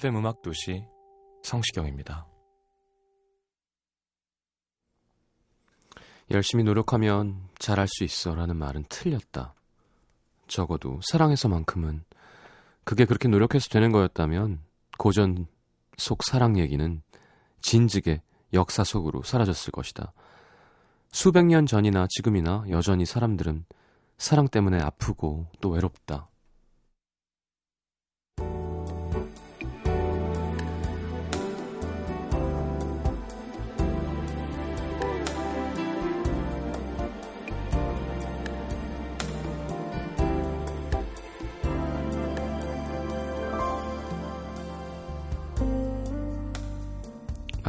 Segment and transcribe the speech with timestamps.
[0.00, 0.82] FM 음악 도시
[1.42, 2.26] 성시경입니다.
[6.30, 9.52] 열심히 노력하면 잘할 수 있어 라는 말은 틀렸다.
[10.48, 12.04] 적어도 사랑해서만큼은
[12.84, 14.60] 그게 그렇게 노력해서 되는 거였다면
[14.96, 15.46] 고전
[15.98, 17.02] 속 사랑 얘기는
[17.60, 18.22] 진즉의
[18.54, 20.14] 역사 속으로 사라졌을 것이다.
[21.12, 23.66] 수백 년 전이나 지금이나 여전히 사람들은
[24.16, 26.29] 사랑 때문에 아프고 또 외롭다.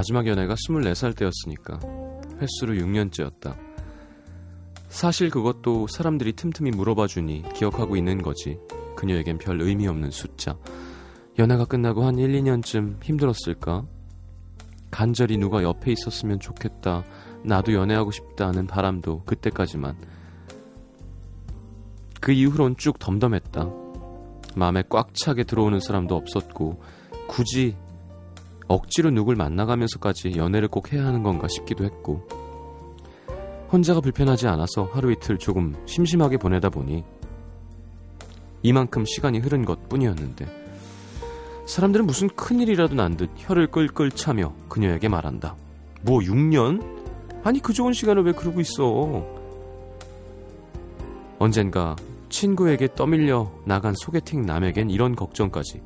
[0.02, 1.80] 마지막 연애가 24살 때였으니까
[2.42, 3.56] 횟수로 6년째였다.
[4.90, 8.58] 사실 그것도 사람들이 틈틈이 물어봐 주니 기억하고 있는 거지.
[8.96, 10.58] 그녀에겐 별 의미 없는 숫자.
[11.38, 13.86] 연애가 끝나고 한 1, 2년쯤 힘들었을까?
[14.90, 17.04] 간절히 누가 옆에 있었으면 좋겠다.
[17.46, 19.96] 나도 연애하고 싶다는 바람도 그때까지만.
[22.20, 23.70] 그 이후론 쭉 덤덤했다.
[24.56, 26.82] 마음에 꽉 차게 들어오는 사람도 없었고
[27.28, 27.76] 굳이
[28.72, 32.26] 억지로 누굴 만나가면서까지 연애를 꼭 해야 하는 건가 싶기도 했고
[33.72, 37.04] 혼자가 불편하지 않아서 하루 이틀 조금 심심하게 보내다 보니
[38.64, 40.62] 이만큼 시간이 흐른 것 뿐이었는데
[41.66, 45.56] 사람들은 무슨 큰일이라도 난 듯 혀를 끌끌 차며 그녀에게 말한다.
[46.02, 46.82] 뭐 6년?
[47.44, 49.26] 아니 그 좋은 시간을 왜 그러고 있어?
[51.40, 51.96] 언젠가
[52.30, 55.82] 친구에게 떠밀려 나간 소개팅 남에겐 이런 걱정까지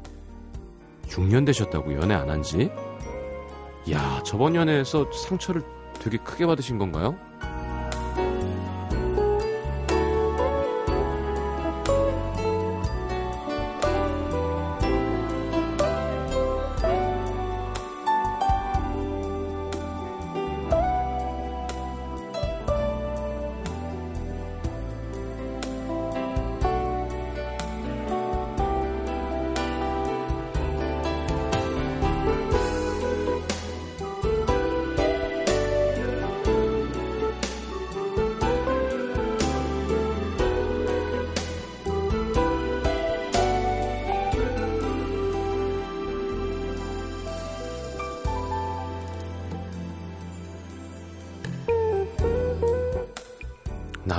[1.09, 2.69] 6년 되셨다고 연애 안 한 지?
[3.91, 5.61] 야, 저번 연애에서 상처를
[5.99, 7.15] 되게 크게 받으신 건가요?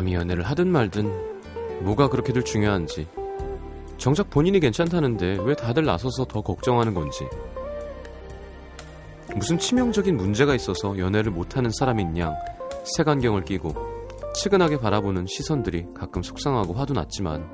[0.06, 3.09] 남이 연애를 하든 말든 뭐가 그렇게들 중요한지
[3.99, 7.27] 정작 본인이 괜찮다는데 왜 다들 나서서 더 걱정하는 건지
[9.34, 12.37] 무슨 치명적인 문제가 있어서 연애를 못하는 사람인 양
[12.97, 13.75] 색안경을 끼고
[14.34, 17.50] 치근하게 바라보는 시선들이 가끔 속상하고 화도 났지만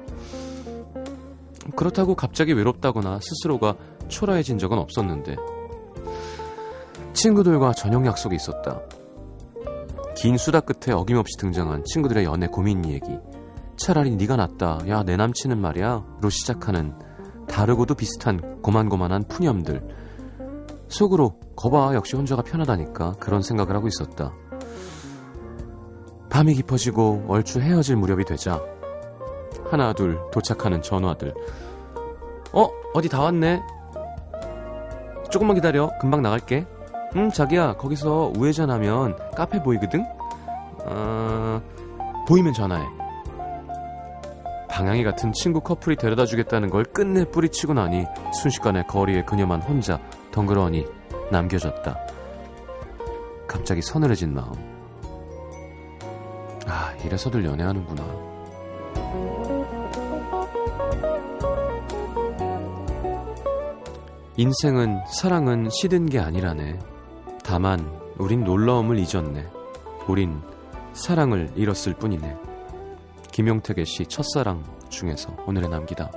[1.74, 3.76] 그렇다고 갑자기 외롭다거나 스스로가
[4.08, 5.36] 초라해진 적은 없었는데
[7.14, 8.80] 친구들과 저녁 약속이 있었다.
[10.14, 13.18] 긴 수다 끝에 어김없이 등장한 친구들의 연애 고민 얘기.
[13.76, 14.80] 차라리 네가 낫다.
[14.88, 16.04] 야, 내 남친은 말이야.
[16.20, 16.94] 로 시작하는
[17.48, 19.82] 다르고도 비슷한 고만고만한 푸념들.
[20.88, 24.32] 속으로 거봐 역시 혼자가 편하다니까 그런 생각을 하고 있었다.
[26.30, 28.60] 밤이 깊어지고 얼추 헤어질 무렵이 되자
[29.70, 31.34] 하나 둘 도착하는 전화들.
[32.52, 33.60] 어 어디 다 왔네.
[35.30, 35.90] 조금만 기다려.
[35.98, 36.66] 금방 나갈게.
[37.14, 40.04] 응 자기야 거기서 우회전하면 카페 보이거든?
[40.86, 41.60] 어...
[42.26, 42.84] 보이면 전화해.
[44.70, 48.06] 방향이 같은 친구 커플이 데려다 주겠다는 걸 끝내 뿌리치고 나니
[48.40, 50.00] 순식간에 거리에 그녀만 혼자
[50.30, 50.86] 덩그러니
[51.30, 51.98] 남겨졌다.
[53.46, 54.52] 갑자기 서늘해진 마음.
[56.66, 58.02] 아, 이래서들 연애하는구나.
[64.38, 66.78] 인생은 사랑은 시든 게 아니라네.
[67.52, 69.46] 다만 우린 놀라움을 잊었네.
[70.08, 70.40] 우린
[70.94, 72.34] 사랑을 잃었을 뿐이네.
[73.30, 76.10] 김용택의 시 첫사랑 중에서 오늘의 남기다.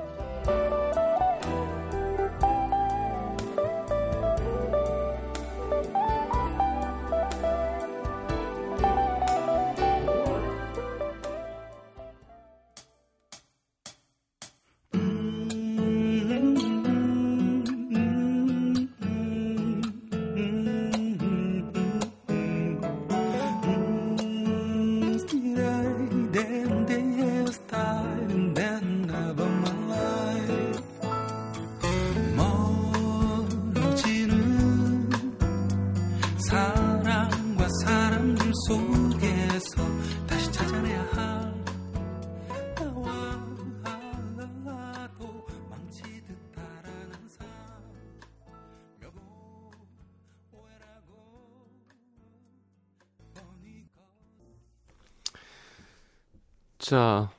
[56.88, 57.32] 자,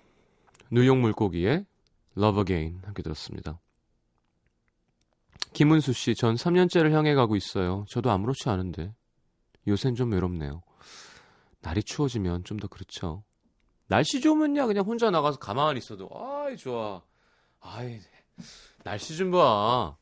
[0.73, 1.67] 뉴욕 물고기의
[2.17, 3.61] Love Again 함께 들었습니다.
[5.53, 7.85] 김은수 씨, 전 3년째를 향해 가고 있어요.
[7.89, 8.93] 저도 아무렇지 않은데
[9.69, 10.63] 요샌 좀 외롭네요.
[11.61, 13.23] 날이 추워지면 좀 더 그렇죠.
[13.87, 17.03] 날씨 좋으면야 그냥 혼자 나가서 가만히 있어도 아이 좋아.
[17.61, 18.01] 아이
[18.83, 19.97] 날씨 좀 봐.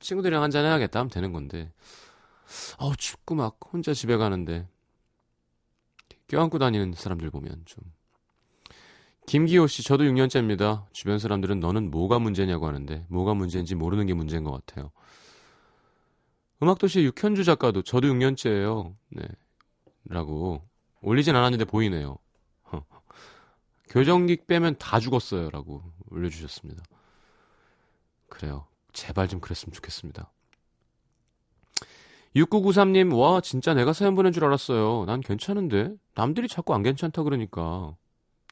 [0.00, 1.72] 친구들이랑 한잔 해야겠다 하면 되는 건데.
[2.76, 4.68] 아우 춥고 막 혼자 집에 가는데
[6.28, 7.93] 껴안고 다니는 사람들 보면 좀
[9.26, 10.86] 김기호 씨, 저도 6년째입니다.
[10.92, 14.90] 주변 사람들은 너는 뭐가 문제냐고 하는데 뭐가 문제인지 모르는 게 문제인 것 같아요.
[16.62, 18.94] 음악도시 육현주 작가도 저도 6년째예요.
[19.10, 19.22] 네.
[20.06, 20.62] 라고
[21.00, 22.18] 올리진 않았는데 보이네요.
[23.88, 25.50] 교정기 빼면 다 죽었어요.
[25.50, 26.82] 라고 올려주셨습니다.
[28.28, 28.66] 그래요.
[28.92, 30.30] 제발 좀 그랬으면 좋겠습니다.
[32.34, 35.04] 6993님, 와, 진짜 내가 사연 보낸 줄 알았어요.
[35.06, 35.94] 난 괜찮은데?
[36.14, 37.94] 남들이 자꾸 안 괜찮다 그러니까.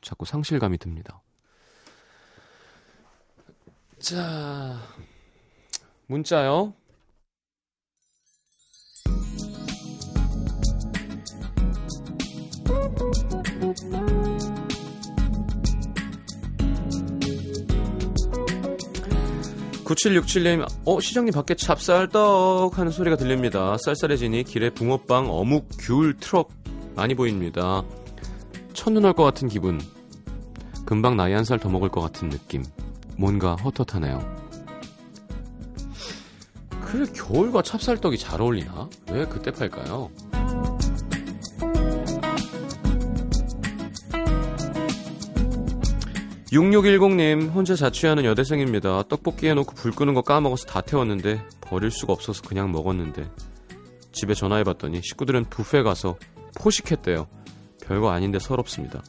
[0.03, 1.23] 자꾸 상실감이 듭니다.
[3.99, 4.81] 자,
[6.07, 6.75] 문자요.
[19.85, 26.51] (9767님) 어 시장님 밖에 찹쌀떡 하는 소리가 들립니다 쌀쌀해지니 길에 붕어빵 어묵 귤 트럭
[26.97, 27.85] 많이 보입니다
[28.75, 29.81] 첫눈 올 것 같은 기분.
[30.85, 32.65] 금방 나이 한 살 더 먹을 것 같은 느낌.
[33.17, 34.21] 뭔가 헛헛하네요.
[36.85, 38.89] 그래, 겨울과 찹쌀떡이 잘 어울리나?
[39.11, 40.11] 왜 그때 팔까요?
[46.53, 52.43] (6610님) 혼자 자취하는 여대생입니다 떡볶이 해놓고 불 끄는 거 까먹어서 다 태웠는데 버릴 수가 없어서
[52.43, 53.31] 그냥 먹었는데
[54.13, 56.17] 집에 전화해봤더니 식구들은 뷔페 가서
[56.57, 57.27] 포식했대요
[57.93, 59.03] 별거 아닌데 서럽습니다.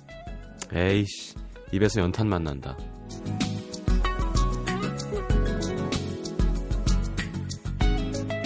[0.74, 1.36] 에이씨,
[1.72, 2.78] 입에서 연탄만 난다.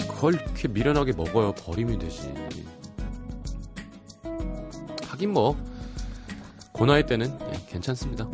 [0.08, 1.52] 그걸 이렇게 미련하게 먹어요.
[1.54, 2.32] 버리면 되지.
[5.08, 5.56] 하긴 뭐,
[6.72, 8.28] 고 나이 때는 예, 괜찮습니다.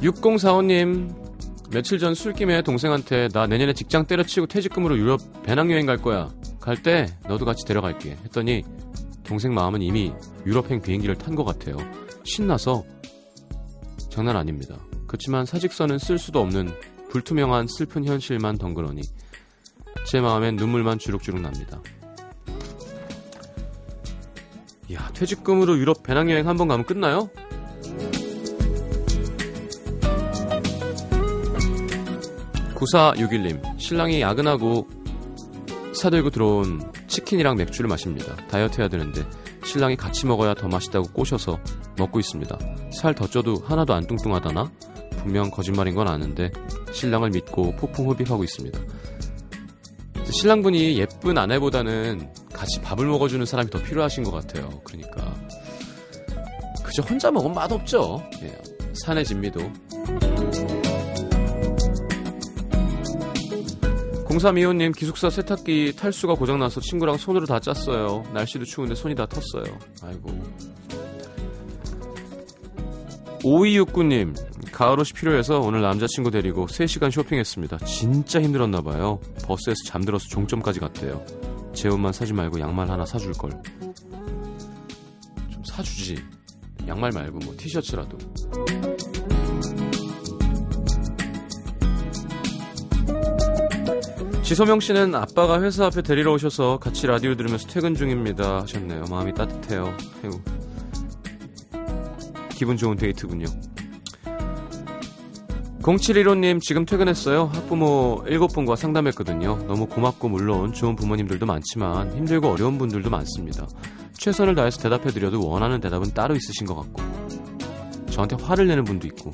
[0.00, 1.12] 6045님,
[1.72, 6.30] 며칠 전 술김에 동생한테 나 내년에 직장 때려치고 퇴직금으로 유럽 배낭여행 갈 거야.
[6.60, 8.10] 갈 때 너도 같이 데려갈게.
[8.22, 8.62] 했더니
[9.24, 10.12] 동생 마음은 이미
[10.48, 11.76] 유럽행 비행기를 탄 것 같아요.
[12.24, 12.82] 신나서
[14.10, 14.78] 장난 아닙니다.
[15.06, 16.72] 그렇지만 사직서는 쓸 수도 없는
[17.10, 19.02] 불투명한 슬픈 현실만 덩그러니
[20.06, 21.80] 제 마음엔 눈물만 주룩주룩 납니다.
[24.92, 27.28] 야 퇴직금으로 유럽 배낭여행 한 번 가면 끝나요?
[32.74, 34.88] 구사 6일님 신랑이 야근하고
[35.94, 38.36] 사들고 들어온 치킨이랑 맥주를 마십니다.
[38.48, 39.24] 다이어트 해야 되는데
[39.68, 41.58] 신랑이 같이 먹어야 더 맛있다고 꼬셔서
[41.98, 42.58] 먹고 있습니다.
[42.90, 44.70] 살 더 쪄도 하나도 안 뚱뚱하다나?
[45.18, 46.50] 분명 거짓말인 건 아는데
[46.92, 48.78] 신랑을 믿고 폭풍 흡입하고 있습니다.
[50.30, 54.68] 신랑분이 예쁜 아내보다는 같이 밥을 먹어주는 사람이 더 필요하신 것 같아요.
[54.84, 55.34] 그러니까
[56.82, 58.22] 그저 혼자 먹으면 맛없죠.
[58.42, 58.58] 예,
[58.94, 59.60] 산의 진미도
[64.28, 68.24] 0325님 기숙사 세탁기 탈수가 고장나서 친구랑 손으로 다 짰어요.
[68.32, 69.78] 날씨도 추운데 손이 다 텄어요.
[70.02, 70.28] 아이고.
[73.42, 74.34] 5269님
[74.72, 77.78] 가을옷이 필요해서 오늘 남자친구 데리고 3시간 쇼핑했습니다.
[77.78, 79.18] 진짜 힘들었나봐요.
[79.44, 81.24] 버스에서 잠들어서 종점까지 갔대요.
[81.72, 83.50] 제 옷만 사지 말고 양말 하나 사줄걸.
[85.50, 86.16] 좀 사주지.
[86.86, 88.18] 양말 말고 뭐 티셔츠라도.
[94.48, 99.04] 지소명 씨는 아빠가 회사 앞에 데리러 오셔서 같이 라디오 들으면서 퇴근 중입니다 하셨네요.
[99.10, 99.94] 마음이 따뜻해요.
[100.24, 100.40] 아이고.
[102.48, 103.44] 기분 좋은 데이트군요.
[105.82, 107.50] 0715님 지금 퇴근했어요.
[107.52, 109.66] 학부모 7분과 상담했거든요.
[109.66, 113.66] 너무 고맙고 물론 좋은 부모님들도 많지만 힘들고 어려운 분들도 많습니다.
[114.14, 117.02] 최선을 다해서 대답해드려도 원하는 대답은 따로 있으신 것 같고
[118.08, 119.30] 저한테 화를 내는 분도 있고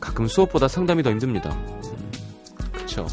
[0.00, 1.50] 가끔 수업보다 상담이 더 힘듭니다.
[1.50, 1.80] 음,
[2.72, 3.04] 그쵸.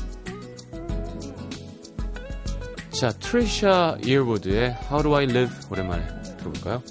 [2.96, 6.82] 자, 트리샤 이어우드의 How Do I Live 오랜만에 들어볼까요?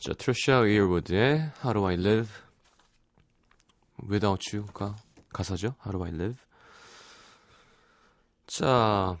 [0.00, 2.32] 자, 트리샤 이어우드의 How Do I Live
[4.08, 4.96] Without You가
[5.30, 5.74] 가사죠.
[5.84, 6.42] How Do I Live
[8.46, 9.18] 자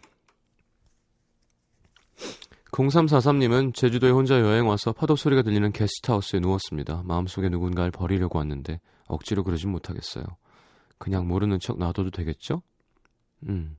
[2.72, 7.02] 0343님은 제주도에 혼자 여행 와서 파도 소리가 들리는 게스트하우스에 누웠습니다.
[7.04, 10.24] 마음속에 누군가를 버리려고 왔는데 억지로 그러진 못하겠어요.
[10.96, 12.62] 그냥 모르는 척 놔둬도 되겠죠?
[13.46, 13.76] 음.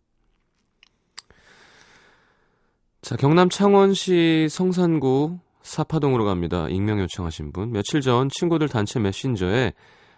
[3.02, 6.68] 자, 경남 창원시 성산구 사파동으로 갑니다.
[6.70, 7.72] 익명 요청하신 분.
[7.72, 9.74] 며칠 전 친구들 단체 메신저에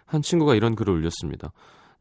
[0.06, 1.52] 한 친구가 이런 글을 올렸습니다.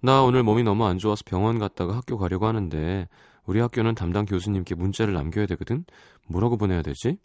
[0.02, 3.08] 나 오늘 몸이 너무 안 좋아서 병원 갔다가 학교 가려고 하는데
[3.46, 5.86] 우리 학교는 담당 교수님께 문자를 남겨야 되거든?
[6.28, 7.18] 뭐라고 보내야 되지?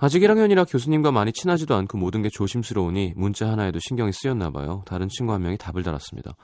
[0.00, 4.82] 아직 1학년이라 교수님과 많이 친하지도 않고 모든 게 조심스러우니 문자 하나에도 신경이 쓰였나 봐요.
[4.86, 6.34] 다른 친구 한 명이 답을 달았습니다.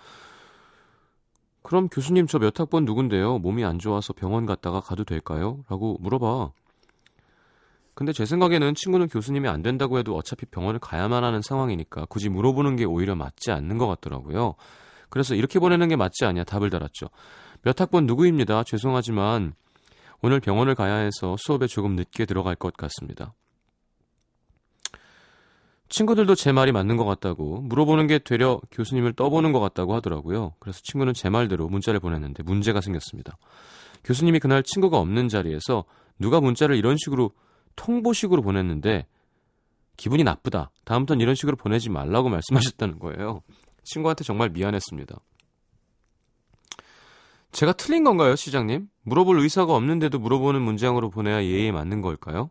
[1.62, 3.38] 그럼 교수님 저 몇 학번 누군데요?
[3.38, 5.64] 몸이 안 좋아서 병원 갔다가 가도 될까요?
[5.68, 6.50] 라고 물어봐.
[7.94, 12.76] 근데 제 생각에는 친구는 교수님이 안 된다고 해도 어차피 병원을 가야만 하는 상황이니까 굳이 물어보는
[12.76, 14.54] 게 오히려 맞지 않는 것 같더라고요.
[15.10, 17.06] 그래서 이렇게 보내는 게 맞지 않냐 답을 달았죠.
[17.62, 18.64] 몇 학번 누구입니다.
[18.64, 19.54] 죄송하지만
[20.22, 23.34] 오늘 병원을 가야 해서 수업에 조금 늦게 들어갈 것 같습니다.
[25.88, 30.54] 친구들도 제 말이 맞는 것 같다고 물어보는 게 되려 교수님을 떠보는 것 같다고 하더라고요.
[30.58, 33.36] 그래서 친구는 제 말대로 문자를 보냈는데 문제가 생겼습니다.
[34.02, 35.84] 교수님이 그날 친구가 없는 자리에서
[36.18, 37.30] 누가 문자를 이런 식으로
[37.76, 39.06] 통보식으로 보냈는데
[39.96, 40.70] 기분이 나쁘다.
[40.84, 43.42] 다음부터는 이런 식으로 보내지 말라고 말씀하셨다는 거예요.
[43.84, 45.16] 친구한테 정말 미안했습니다.
[47.52, 48.88] 제가 틀린 건가요, 시장님?
[49.02, 52.50] 물어볼 의사가 없는데도 물어보는 문장으로 보내야 예의에 맞는 걸까요?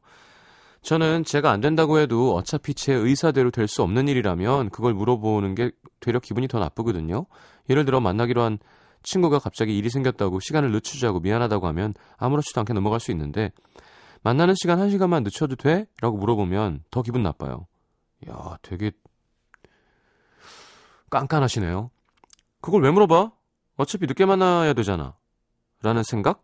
[0.82, 5.72] 저는 제가 안 된다고 해도 어차피 제 의사대로 될 수 없는 일이라면 그걸 물어보는 게
[6.00, 7.26] 되려 기분이 더 나쁘거든요.
[7.70, 8.60] 예를 들어 만나기로 한
[9.02, 13.52] 친구가 갑자기 일이 생겼다고 시간을 늦추자고 미안하다고 하면 아무렇지도 않게 넘어갈 수 있는데
[14.24, 15.86] 만나는 시간 한 시간만 늦춰도 돼?
[16.02, 17.68] 라고 물어보면 더 기분 나빠요.
[18.30, 18.92] 야, 되게
[21.10, 21.92] 깐깐하시네요.
[22.62, 23.32] 그걸 왜 물어봐?
[23.76, 25.16] 어차피 늦게 만나야 되잖아.
[25.82, 26.44] 라는 생각?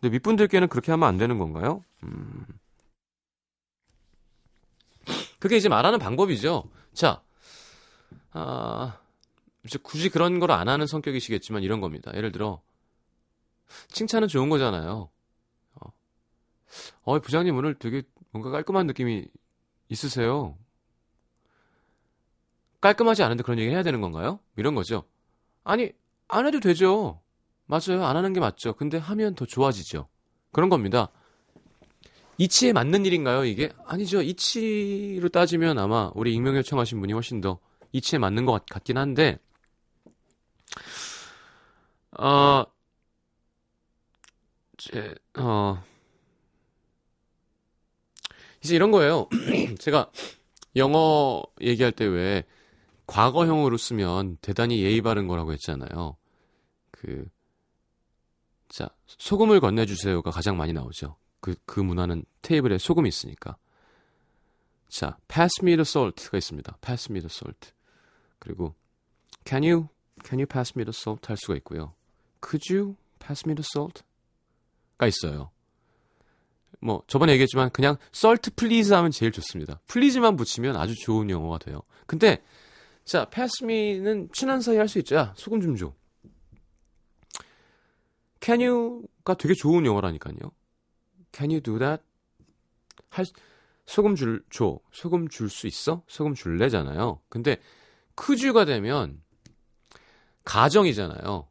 [0.00, 1.84] 근데 윗분들께는 그렇게 하면 안 되는 건가요?
[2.04, 2.46] 음.
[5.40, 6.64] 그게 이제 말하는 방법이죠.
[6.94, 7.22] 자,
[8.30, 8.98] 아,
[9.64, 12.12] 이제 굳이 그런 걸 안 하는 성격이시겠지만 이런 겁니다.
[12.14, 12.62] 예를 들어,
[13.88, 15.10] 칭찬은 좋은 거잖아요.
[17.04, 19.26] 어, 어, 부장님 오늘 되게 뭔가 깔끔한 느낌이
[19.88, 20.56] 있으세요.
[22.80, 24.40] 깔끔하지 않은데 그런 얘기 해야 되는 건가요?
[24.56, 25.04] 이런 거죠.
[25.64, 25.92] 아니,
[26.28, 27.20] 안 해도 되죠.
[27.66, 28.04] 맞아요.
[28.04, 28.74] 안 하는 게 맞죠.
[28.74, 30.08] 근데 하면 더 좋아지죠.
[30.50, 31.10] 그런 겁니다.
[32.38, 33.70] 이치에 맞는 일인가요, 이게?
[33.86, 34.22] 아니죠.
[34.22, 37.58] 이치로 따지면 아마 우리 익명 요청하신 분이 훨씬 더
[37.92, 39.38] 이치에 맞는 것 같, 긴 한데,
[42.18, 42.64] 어,
[44.78, 45.82] 제, 어,
[48.62, 49.28] 이제 이런 거예요.
[49.78, 50.10] 제가
[50.76, 52.44] 영어 얘기할 때 왜
[53.12, 56.16] 과거형으로 쓰면 대단히 예의 바른 거라고 했잖아요.
[56.90, 57.28] 그,
[58.68, 61.16] 자, 소금을 건네주세요가 가장 많이 나오죠.
[61.40, 63.58] 그, 그 문화는 테이블에 소금이 있으니까.
[64.88, 66.78] 자, pass me the salt가 있습니다.
[66.80, 67.72] pass me the salt.
[68.38, 68.74] 그리고
[69.46, 69.88] can you,
[70.24, 71.94] can you pass me the salt 할 수가 있고요.
[72.42, 74.02] could you pass me the salt?
[74.96, 75.50] 가 있어요.
[76.82, 79.80] 뭐 저번에 얘기했지만 그냥 salt please 하면 제일 좋습니다.
[79.88, 81.82] please만 붙이면 아주 좋은 영어가 돼요.
[82.06, 82.42] 근데
[83.04, 83.26] 자,
[83.62, 85.14] me는 친한 사이 할 수 있죠.
[85.16, 85.92] 야, 소금 좀 줘.
[88.40, 90.36] can you가 되게 좋은 영어라니까요.
[91.32, 92.02] can you do that?
[93.08, 93.24] 할
[93.86, 94.80] 소금 줄 줘.
[94.92, 96.02] 소금 줄 수 있어?
[96.08, 97.20] 소금 줄래잖아요.
[97.28, 97.58] 근데
[98.42, 99.22] you가 되면
[100.44, 101.48] 가정이잖아요.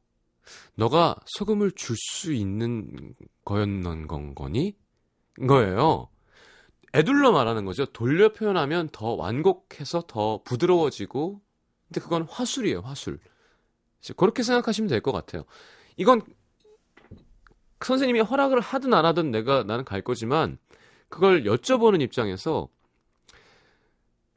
[0.76, 3.14] 너가 소금을 줄 수 있는
[3.46, 4.76] 거였는 건 거니?
[5.48, 6.10] 거예요.
[6.94, 7.86] 애둘러 말하는 거죠.
[7.86, 11.42] 돌려 표현하면 더 완곡해서 더 부드러워지고,
[11.88, 13.20] 근데 그건 화술이에요, 화술.
[14.18, 15.46] 그렇게 생각하시면 될 것 같아요.
[15.98, 16.22] 이건
[17.84, 20.58] 선생님이 허락을 하든 안 하든 내가 나는 갈 거지만
[21.10, 22.68] 그걸 여쭤보는 입장에서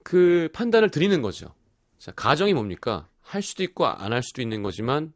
[0.03, 1.55] 그 판단을 드리는 거죠.
[1.99, 3.09] 자, 가정이 뭡니까?
[3.21, 5.13] 할 수도 있고 안 할 수도 있는 거지만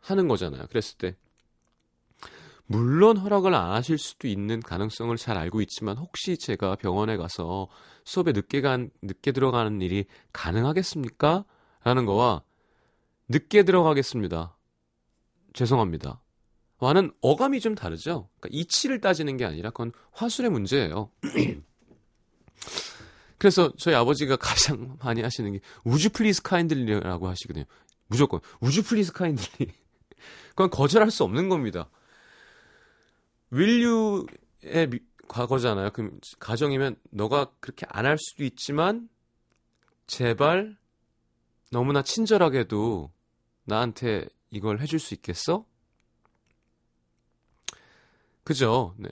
[0.00, 0.66] 하는 거잖아요.
[0.68, 1.16] 그랬을 때
[2.66, 7.68] 물론 허락을 안 하실 수도 있는 가능성을 잘 알고 있지만 혹시 제가 병원에 가서
[8.04, 11.44] 수업에 늦게 간 늦게 들어가는 일이 가능하겠습니까?
[11.84, 12.42] 라는 거와
[13.28, 14.56] 늦게 들어가겠습니다.
[15.52, 16.20] 죄송합니다.
[16.78, 18.28] 와는 어감이 좀 다르죠.
[18.38, 21.10] 그러니까 이치를 따지는 게 아니라 그건 화술의 문제예요.
[23.38, 27.64] 그래서 저희 아버지가 가장 많이 하시는 게 Would you please kindly라고 하시거든요.
[28.08, 29.72] 무조건 Would you please kindly.
[30.50, 31.88] 그건 거절할 수 없는 겁니다.
[33.50, 34.90] Will you의
[35.28, 35.90] 과거잖아요.
[35.90, 39.08] 그럼 가정이면 너가 그렇게 안 할 수도 있지만
[40.06, 40.76] 제발
[41.72, 43.10] 너무나 친절하게도
[43.64, 45.64] 나한테 이걸 해줄 수 있겠어?
[48.44, 48.94] 그죠?
[48.98, 49.08] 네.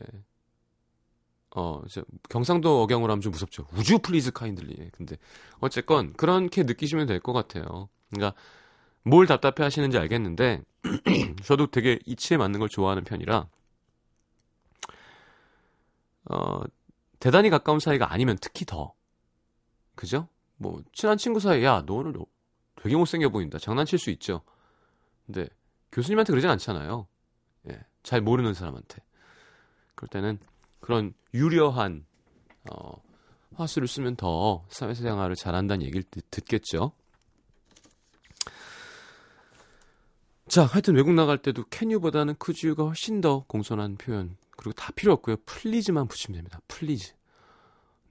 [1.56, 1.82] 어,
[2.28, 3.66] 경상도 억양으로 하면 좀 무섭죠.
[3.76, 4.90] Would you please kindly.
[4.92, 5.16] 근데
[5.60, 7.88] 어쨌건 그렇게 느끼시면 될 것 같아요.
[8.10, 8.38] 그러니까
[9.04, 10.62] 뭘 답답해 하시는지 알겠는데
[11.44, 13.48] 저도 되게 이치에 맞는 걸 좋아하는 편이라
[16.30, 16.60] 어,
[17.18, 18.94] 대단히 가까운 사이가 아니면 특히 더
[19.94, 20.28] 그죠?
[20.56, 22.14] 뭐 친한 친구 사이 야, 너 오늘
[22.76, 23.58] 되게 못생겨 보인다.
[23.58, 24.42] 장난칠 수 있죠.
[25.26, 25.48] 근데
[25.92, 27.06] 교수님한테 그러진 않잖아요.
[27.70, 27.80] 예.
[28.02, 28.98] 잘 모르는 사람한테.
[29.94, 30.38] 그럴 때는
[30.80, 32.04] 그런 유려한
[32.70, 33.02] 어,
[33.54, 36.92] 화술을 쓰면 더 사회생활을 잘한다는 얘기를 듣겠죠.
[40.46, 44.36] 자, 하여튼 외국 나갈 때도 캐뉴보다는 크즈유가 훨씬 더 공손한 표현.
[44.56, 45.36] 그리고 다 필요 없고요.
[45.46, 46.60] please만 붙이면 됩니다.
[46.68, 47.14] Please.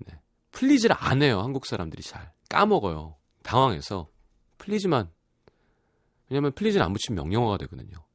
[0.06, 0.20] 네.
[0.52, 1.42] Please를 안 해요.
[1.42, 2.32] 한국 사람들이 잘.
[2.50, 3.16] 까먹어요.
[3.44, 4.10] 당황해서.
[4.58, 5.12] Please만.
[6.30, 8.06] 왜냐면 please를 안 붙이면 명령어가 되거든요.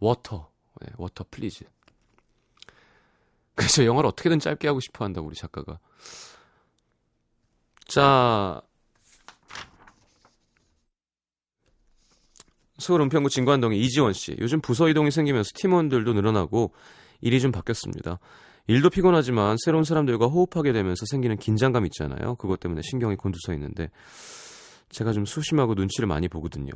[0.00, 0.50] Water.
[0.80, 1.64] 네, water please.
[3.54, 5.78] 그래서 영어를 어떻게든 짧게 하고 싶어 한다고 우리 작가가.
[7.86, 8.62] 자,
[12.78, 14.36] 서울 은평구 진관동의 이지원 씨.
[14.40, 16.74] 요즘 부서 이동이 생기면서 팀원들도 늘어나고
[17.22, 18.18] 일이 좀 바뀌었습니다.
[18.66, 22.36] 일도 피곤하지만 새로운 사람들과 호흡하게 되면서 생기는 긴장감 있잖아요.
[22.36, 23.90] 그것 때문에 신경이 곤두서 있는데
[24.90, 26.72] 제가 좀 소심하고 눈치를 많이 보거든요.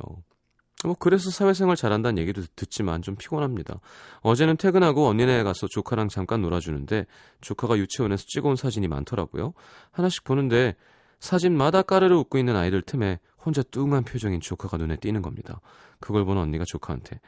[0.83, 3.79] 뭐 그래서 사회생활 잘한다는 얘기도 듣지만 좀 피곤합니다.
[4.21, 7.05] 어제는 퇴근하고 언니네 가서 조카랑 잠깐 놀아주는데
[7.41, 9.53] 조카가 유치원에서 찍어온 사진이 많더라고요.
[9.91, 10.75] 하나씩 보는데
[11.19, 15.61] 사진마다 까르르 웃고 있는 아이들 틈에 혼자 뚱한 표정인 조카가 눈에 띄는 겁니다.
[15.99, 17.21] 그걸 본 언니가 조카한테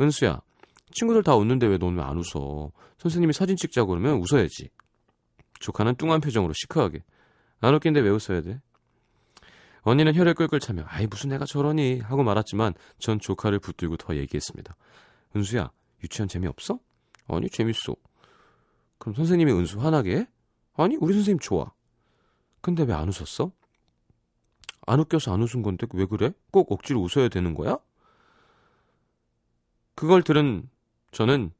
[0.00, 0.40] 은수야
[0.94, 2.70] 친구들 다 웃는데 왜 너는 왜안 웃어?
[2.98, 4.70] 선생님이 사진 찍자고 그러면 웃어야지.
[5.60, 7.02] 조카는 뚱한 표정으로 시크하게
[7.60, 8.60] 안 웃긴데 왜 웃어야 돼?
[9.82, 14.76] 언니는 혀를 끌끌 차며 아이 무슨 내가 저러니 하고 말았지만 전 조카를 붙들고 더 얘기했습니다.
[15.36, 15.70] 은수야
[16.02, 16.78] 유치원 재미없어?
[17.28, 17.94] 아니 재밌어.
[18.98, 20.28] 그럼 선생님이 은수 화나게 해?
[20.74, 21.72] 아니 우리 선생님 좋아.
[22.60, 23.52] 근데 왜 안 웃었어?
[24.86, 26.32] 안 웃겨서 안 웃은 건데 왜 그래?
[26.50, 27.78] 꼭 억지로 웃어야 되는 거야?
[29.94, 30.68] 그걸 들은
[31.14, 31.50] 저는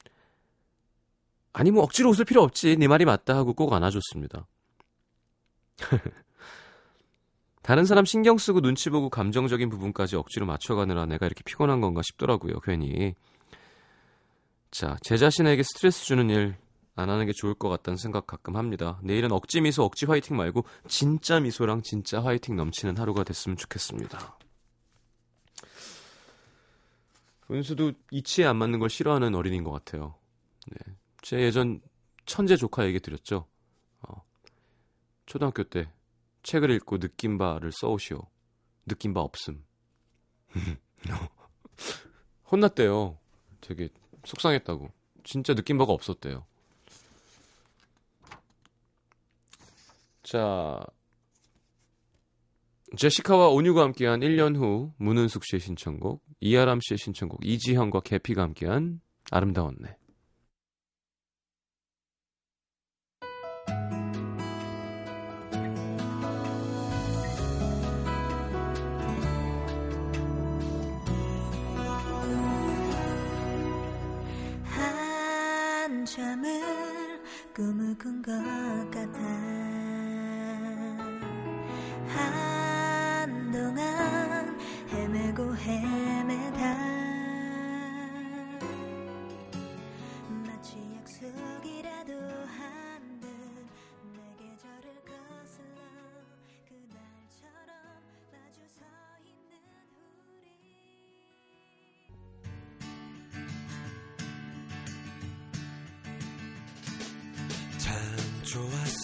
[1.52, 4.46] 아니 뭐 억지로 웃을 필요 없지 네 말이 맞다 하고 꼭 안아줬습니다.
[7.62, 12.60] 다른 사람 신경 쓰고 눈치 보고 감정적인 부분까지 억지로 맞춰가느라 내가 이렇게 피곤한 건가 싶더라고요,
[12.60, 13.14] 괜히.
[14.70, 16.64] 자, 제 자신에게 스트레스 주는 일
[16.96, 18.98] 안 하는 게 좋을 것 같다는 생각 가끔 합니다.
[19.02, 24.38] 내일은 억지 미소, 억지 화이팅 말고 진짜 미소랑 진짜 화이팅 넘치는 하루가 됐으면 좋겠습니다.
[27.50, 30.14] 은수도 이치에 안 맞는 걸 싫어하는 어린이인 것 같아요.
[30.66, 30.94] 네.
[31.22, 31.80] 제 예전
[32.26, 33.46] 천재 조카 얘기 드렸죠.
[34.02, 34.24] 어,
[35.26, 35.90] 초등학교 때
[36.42, 38.26] 책을 읽고 느낀 바를 써오시오.
[38.86, 39.64] 느낀 바 없음.
[42.50, 43.18] 혼났대요.
[43.60, 43.88] 되게
[44.24, 44.90] 속상했다고.
[45.24, 46.44] 진짜 느낀 바가 없었대요.
[50.22, 50.84] 자,
[52.96, 59.96] 제시카와 온유가 함께한 1년 후 문은숙 씨의 신청곡, 이하람 씨의 신청곡, 이지현과 개피가 함께한 아름다웠네.
[77.54, 78.83] 꿈을 꾼것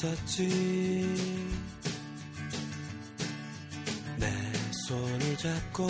[0.00, 0.48] 좋았었지.
[4.16, 4.26] 내
[4.88, 5.86] 손을 잡고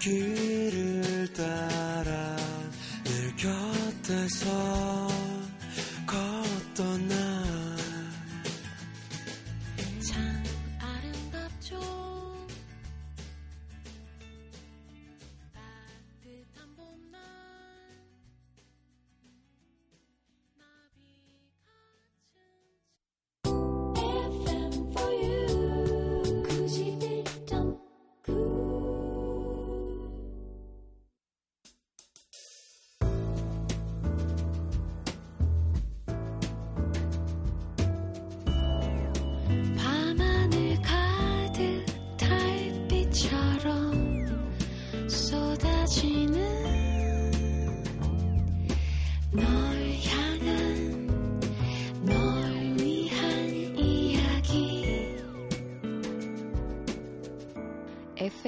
[0.00, 2.36] 돌담길을 따라
[3.04, 4.55] 늘 곁에서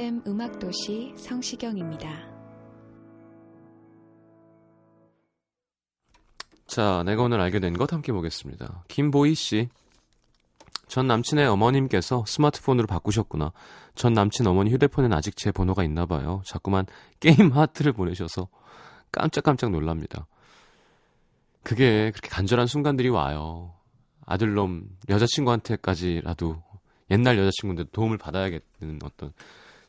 [0.08, 2.08] FM 음악도시 성시경입니다.
[6.66, 8.84] 자, 내가 오늘 알게 된 것 함께 보겠습니다.
[8.88, 9.68] 김보희 씨.
[10.86, 13.52] 전 남친의 어머님께서 스마트폰으로 바꾸셨구나.
[13.94, 16.40] 전 남친 어머니 휴대폰엔 아직 제 번호가 있나 봐요.
[16.46, 16.86] 자꾸만
[17.20, 18.48] 게임 하트를 보내셔서
[19.12, 20.26] 깜짝깜짝 놀랍니다.
[21.62, 23.74] 그게 그렇게 간절한 순간들이 와요.
[24.24, 26.62] 아들놈 여자친구한테까지라도
[27.10, 29.34] 옛날 여자친구인데 도움을 받아야겠는 어떤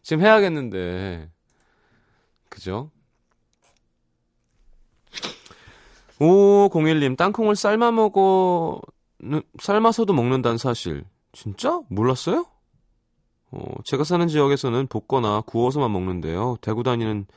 [0.10, 1.30] 지금 해야겠는데
[2.50, 2.90] 그죠?
[6.18, 8.82] 5501님, 땅콩을 삶아 먹어,
[9.60, 11.06] 삶아서도 먹는다는 사실.
[11.32, 11.80] 진짜?
[11.90, 12.48] 몰랐어요?
[13.52, 16.58] 어, 제가 사는 지역에서는 볶거나 구워서만 먹는데요.
[16.62, 17.28] 대구 다니는,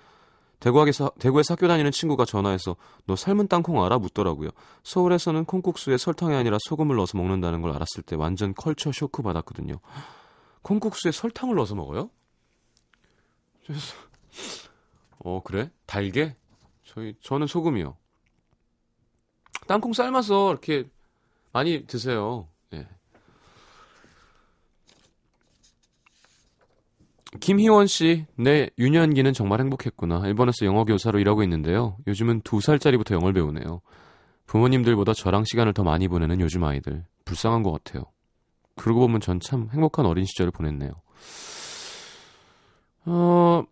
[0.59, 3.99] 대구에서, 대구에서 학교 다니는 친구가 전화해서 너 삶은 땅콩 알아?
[3.99, 4.49] 묻더라고요.
[4.83, 9.75] 서울에서는 콩국수에 설탕이 아니라 소금을 넣어서 먹는다는 걸 알았을 때 완전 컬처 쇼크 받았거든요.
[10.63, 12.09] 콩국수에 설탕을 넣어서 먹어요?
[13.67, 13.95] 그래서,
[15.25, 15.71] 어, 그래?
[15.87, 16.37] 달게?
[16.85, 17.97] 저희, 저는 소금이요.
[19.67, 20.85] 땅콩 삶아서 이렇게
[21.53, 22.49] 많이 드세요.
[22.75, 22.87] 예.
[27.41, 30.27] 김희원 씨, 내 유년기는 정말 행복했구나.
[30.27, 31.97] 일본에서 영어 교사로 일하고 있는데요.
[32.07, 33.81] 요즘은 두 살짜리부터 영어를 배우네요.
[34.47, 37.05] 부모님들보다 저랑 시간을 더 많이 보내는 요즘 아이들.
[37.25, 38.05] 불쌍한 것 같아요.
[38.77, 40.91] 그러고 보면 전 참 행복한 어린 시절을 보냈네요.
[43.05, 43.65] 어,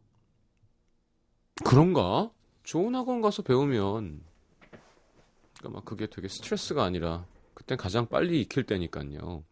[1.64, 2.30] 그런가?
[2.62, 4.22] 좋은 학원 가서 배우면
[5.58, 9.44] 그러니까 막 그게 되게 스트레스가 아니라 그땐 가장 빨리 익힐 때니까요.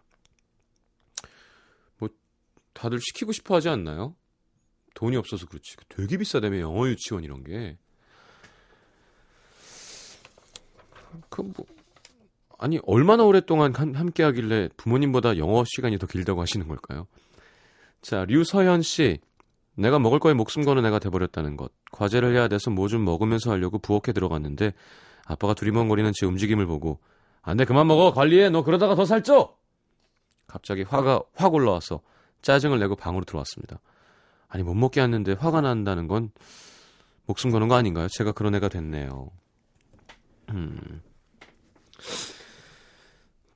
[1.99, 2.09] 뭐
[2.73, 4.15] 다들 시키고 싶어 하지 않나요?
[4.95, 5.77] 돈이 없어서 그렇지.
[5.89, 7.77] 되게 비싸다며 영어 유치원 이런 게.
[11.31, 11.67] 그 뭐
[12.61, 17.07] 아니 얼마나 오랫동안 함- 함께 하길래 부모님보다 영어 시간이 더 길다고 하시는 걸까요?
[18.03, 19.21] 자, 류서현 씨.
[19.79, 21.71] 내가 먹을 거에 목숨 거는 애가 돼버렸다는 것.
[21.93, 24.73] 과제를 해야 돼서 뭐 좀 먹으면서 하려고 부엌에 들어갔는데
[25.27, 26.99] 아빠가 두리번거리는 제 움직임을 보고
[27.43, 28.51] 안 돼 그만 먹어 관리해.
[28.51, 29.55] 너 그러다가 더 살쪄.
[30.47, 32.01] 갑자기 화가 확 올라와서
[32.43, 33.81] 짜증을 내고 방으로 들어왔습니다.
[34.49, 36.31] 아니 못 먹게 했는데 화가 난다는 건
[37.27, 38.09] 목숨 거는 거 아닌가요?
[38.09, 39.31] 제가 그런 애가 됐네요.
[40.51, 41.03] 음.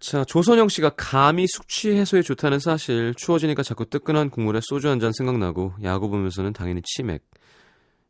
[0.02, 5.12] 자 조선영 씨가 감이 숙취 해소에 좋다는 사실 추워지니까 자꾸 뜨끈한 국물에 소주 한 잔
[5.12, 7.24] 생각나고 야구 보면서는 당연히 치맥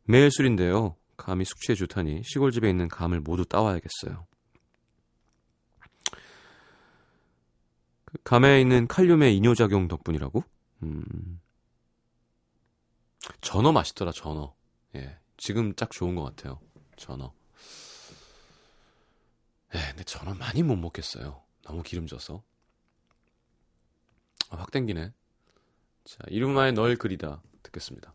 [0.05, 4.25] 매일 술인데요 감이 숙취에 좋다니 시골집에 있는 감을 모두 따와야겠어요.
[8.05, 10.43] 그 감에 있는 칼륨의 이뇨작용 덕분이라고?
[10.83, 11.39] 음.
[13.41, 14.53] 전어 맛있더라, 전어.
[14.95, 15.17] 예.
[15.37, 16.59] 지금 딱 좋은 것 같아요.
[16.97, 17.31] 전어.
[19.75, 21.41] 예, 근데 전어 많이 못 먹겠어요.
[21.63, 22.43] 너무 기름져서.
[24.49, 25.11] 아, 확 땡기네.
[26.03, 28.13] 자, 이름하에 널 그리다 듣겠습니다.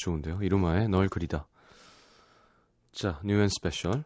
[0.00, 0.42] 좋은데요.
[0.42, 1.46] 이루마의 널 그리다.
[2.92, 4.02] 자, New & Special.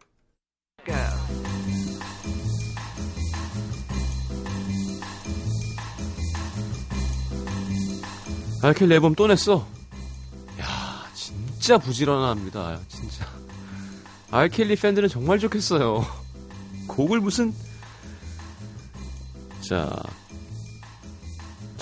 [8.61, 8.71] R.
[8.71, 9.67] Kelly 앨범 또 냈어.
[10.59, 12.79] 야, 진짜 부지런합니다.
[12.87, 13.25] 진짜.
[14.31, 14.44] R.
[14.44, 16.05] Kelly 팬들은 정말 좋겠어요.
[16.87, 17.53] 곡을 무슨
[19.61, 19.91] 자,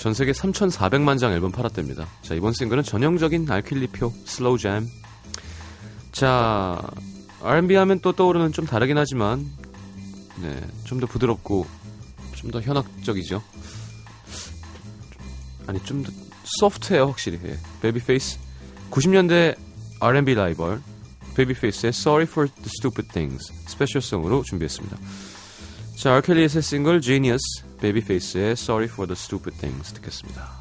[0.04, 2.06] 전 세계 3,400만 장 앨범 팔았답니다.
[2.20, 3.62] 자, 이번 싱글은 전형적인 R.
[3.62, 4.86] Kelly표 slow jam.
[6.12, 6.78] 자,
[7.42, 9.50] R&B 하면 또 떠오르는 좀 다르긴 하지만
[10.42, 11.66] 네, 좀 더 부드럽고
[12.34, 13.42] 좀 더 현학적이죠.
[15.68, 16.12] 아니, 좀 더
[16.60, 17.40] 소프트해요, 확실히.
[17.46, 17.58] 예.
[17.80, 18.38] 베이비페이스
[18.90, 19.56] 90년대
[20.00, 20.82] R&B 라이벌
[21.34, 24.98] 베이비페이스의 Sorry for the Stupid Things special song으로 준비했습니다.
[26.03, 30.59] 자, 알켈리의 새 싱글 Genius, 베이비페이스의 Sorry for the Stupid Things 듣겠습니다.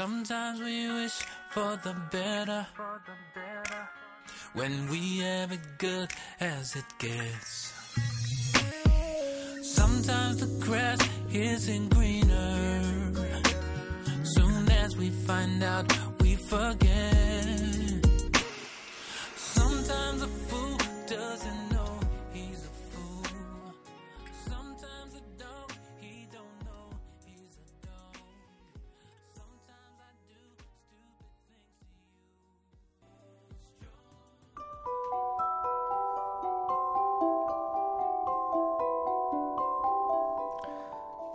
[0.00, 1.18] Sometimes we wish
[1.50, 2.66] for the better.
[4.54, 6.08] When we have it good
[6.40, 7.74] as it gets.
[9.62, 10.98] Sometimes the grass
[11.30, 12.82] isn't greener.
[14.22, 17.29] Soon as we find out, we forget.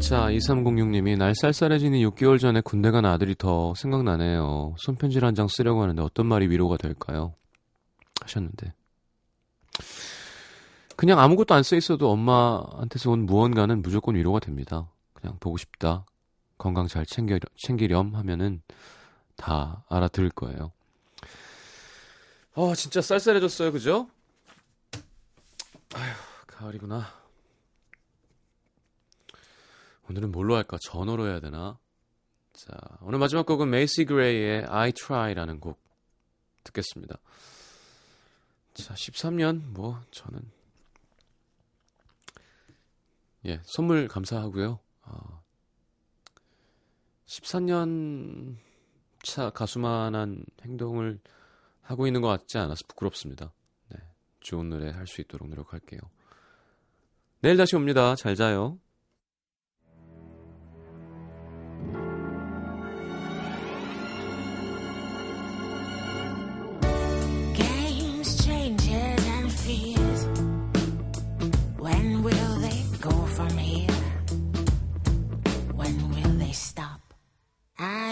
[0.00, 4.74] 자, 2306님이 날 쌀쌀해지니 6개월 전에 군대 간 아들이 더 생각나네요.
[4.78, 7.34] 손편지를 한 장 쓰려고 하는데 어떤 말이 위로가 될까요?
[8.22, 8.72] 하셨는데.
[10.96, 14.88] 그냥 아무것도 안 써 있어도 엄마한테서 온 무언가는 무조건 위로가 됩니다.
[15.12, 16.06] 그냥 보고 싶다.
[16.56, 18.62] 건강 잘 챙겨, 챙기렴 하면은
[19.36, 20.72] 다 알아들을 거예요.
[22.54, 23.72] 어, 진짜 쌀쌀해졌어요.
[23.72, 24.08] 그죠?
[25.94, 26.14] 아휴,
[26.46, 27.06] 가을이구나.
[30.08, 30.78] 오늘은 뭘로 할까?
[30.80, 31.78] 전어로 해야 되나?
[32.52, 35.78] 자, 오늘 마지막 곡은 메이시 그레이의 I Try라는 곡
[36.64, 37.18] 듣겠습니다.
[38.74, 40.40] 자, 13년 뭐 저는
[43.46, 44.78] 예, 선물 감사하고요.
[45.02, 45.42] 어,
[47.26, 48.56] 14년
[49.22, 51.20] 차 가수만한 행동을
[51.82, 53.52] 하고 있는 것 같지 않아서 부끄럽습니다.
[53.88, 53.98] 네,
[54.40, 56.00] 좋은 노래 할 수 있도록 노력할게요.
[57.40, 58.14] 내일 다시 옵니다.
[58.16, 58.78] 잘 자요.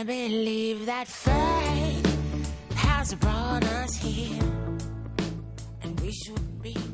[0.05, 2.07] I believe that fate
[2.75, 4.43] has brought us here,
[5.81, 6.94] and we should be.